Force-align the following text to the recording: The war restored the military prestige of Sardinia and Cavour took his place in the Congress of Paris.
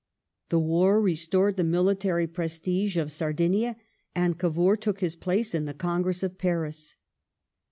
The 0.49 0.57
war 0.57 0.99
restored 0.99 1.57
the 1.57 1.63
military 1.63 2.25
prestige 2.25 2.97
of 2.97 3.11
Sardinia 3.11 3.75
and 4.15 4.39
Cavour 4.39 4.75
took 4.75 4.99
his 4.99 5.15
place 5.15 5.53
in 5.53 5.65
the 5.65 5.75
Congress 5.75 6.23
of 6.23 6.39
Paris. 6.39 6.95